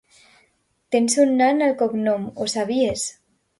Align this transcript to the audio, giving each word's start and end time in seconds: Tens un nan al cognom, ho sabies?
Tens 0.95 1.17
un 1.25 1.35
nan 1.43 1.63
al 1.67 1.77
cognom, 1.83 2.27
ho 2.47 2.51
sabies? 2.57 3.07